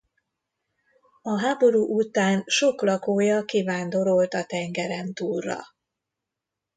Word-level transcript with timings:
A 1.21 1.39
háború 1.39 1.95
után 1.95 2.43
sok 2.45 2.81
lakója 2.81 3.45
kivándorolt 3.45 4.33
a 4.33 4.43
tengerentúlra. 4.45 5.57